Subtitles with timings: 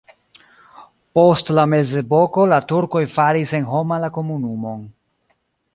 [1.19, 4.83] Post la mezepoko la turkoj faris senhoma la komunumon.